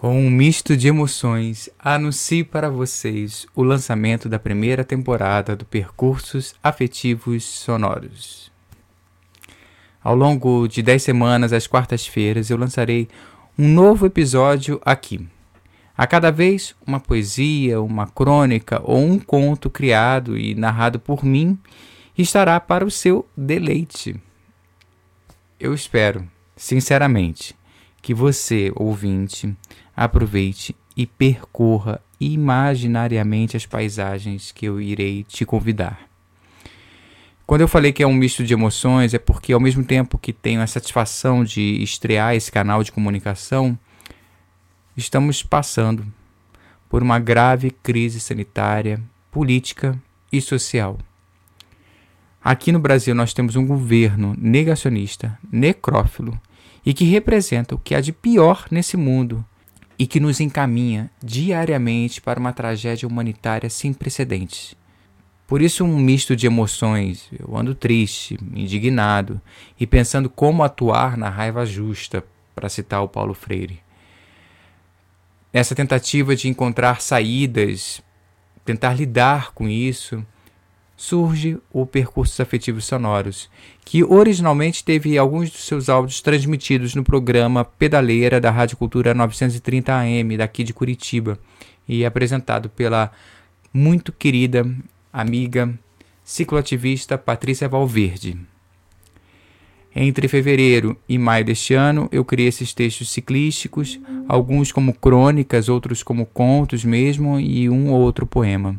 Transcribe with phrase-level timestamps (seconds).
[0.00, 6.54] Com um misto de emoções, anuncio para vocês o lançamento da primeira temporada do Percursos
[6.62, 8.48] Afetivos Sonoros.
[10.00, 13.08] Ao longo de 10 semanas, às quartas-feiras, eu lançarei
[13.58, 15.26] um novo episódio aqui.
[15.96, 21.58] A cada vez, uma poesia, uma crônica ou um conto criado e narrado por mim
[22.16, 24.14] estará para o seu deleite.
[25.58, 26.24] Eu espero,
[26.56, 27.58] sinceramente,
[28.00, 29.54] que você, ouvinte,
[29.96, 36.08] aproveite e percorra imaginariamente as paisagens que eu irei te convidar.
[37.46, 40.32] Quando eu falei que é um misto de emoções, é porque ao mesmo tempo que
[40.32, 43.78] tenho a satisfação de estrear esse canal de comunicação,
[44.96, 46.06] estamos passando
[46.88, 49.98] por uma grave crise sanitária, política
[50.32, 50.98] e social.
[52.42, 56.38] Aqui no Brasil nós temos um governo negacionista, necrófilo
[56.88, 59.44] e que representa o que há de pior nesse mundo
[59.98, 64.74] e que nos encaminha diariamente para uma tragédia humanitária sem precedentes.
[65.46, 67.28] Por isso, um misto de emoções.
[67.38, 69.38] Eu ando triste, indignado
[69.78, 73.80] e pensando como atuar na raiva justa, para citar o Paulo Freire.
[75.52, 78.00] Nessa tentativa de encontrar saídas,
[78.64, 80.24] tentar lidar com isso,
[80.98, 83.48] surge o Percursos Afetivos Sonoros,
[83.84, 89.94] que originalmente teve alguns dos seus áudios transmitidos no programa Pedaleira da Rádio Cultura 930
[89.94, 91.38] AM, daqui de Curitiba,
[91.88, 93.12] e apresentado pela
[93.72, 94.68] muito querida
[95.12, 95.72] amiga
[96.24, 98.36] cicloativista Patrícia Valverde.
[99.94, 106.02] Entre fevereiro e maio deste ano, eu criei esses textos ciclísticos, alguns como crônicas, outros
[106.02, 108.78] como contos mesmo, e um ou outro poema.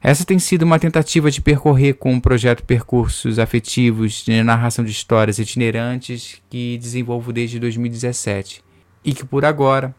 [0.00, 4.92] Essa tem sido uma tentativa de percorrer com o projeto Percursos Afetivos de narração de
[4.92, 8.62] histórias itinerantes que desenvolvo desde 2017
[9.04, 9.92] e que por agora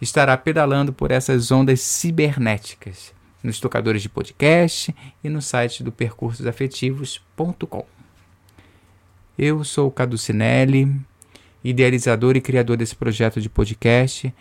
[0.00, 7.84] estará pedalando por essas ondas cibernéticas nos tocadores de podcast e no site do percursosafetivos.com.
[9.38, 10.96] Eu sou o Cadu Cinelli,
[11.62, 14.32] idealizador e criador desse projeto de podcast.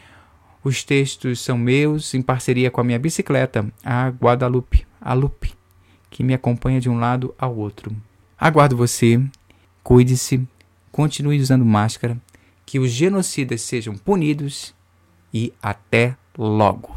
[0.63, 5.53] Os textos são meus em parceria com a minha bicicleta, a Guadalupe a Lupe,
[6.09, 7.91] que me acompanha de um lado ao outro.
[8.39, 9.21] Aguardo você,
[9.83, 10.47] cuide-se,
[10.91, 12.17] continue usando máscara,
[12.65, 14.73] que os genocidas sejam punidos
[15.33, 16.95] e até logo.